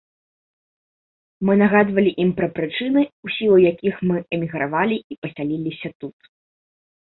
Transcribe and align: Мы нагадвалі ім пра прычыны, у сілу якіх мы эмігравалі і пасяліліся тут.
Мы 1.49 1.55
нагадвалі 1.63 2.11
ім 2.23 2.31
пра 2.41 2.47
прычыны, 2.57 3.01
у 3.27 3.35
сілу 3.35 3.57
якіх 3.71 4.03
мы 4.13 4.17
эмігравалі 4.41 4.97
і 5.15 5.23
пасяліліся 5.23 5.89
тут. 6.05 6.17